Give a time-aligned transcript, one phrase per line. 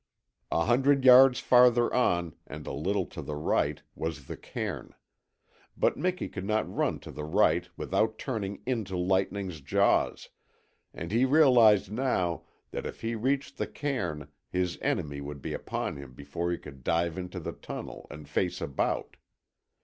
[0.49, 4.95] A hundred yards farther on and a little to the right was the cairn.
[5.77, 10.29] But Miki could not run to the right without turning into Lightning's jaws,
[10.91, 15.97] and he realized now that if he reached the cairn his enemy would be upon
[15.97, 19.17] him before he could dive into the tunnel and face about.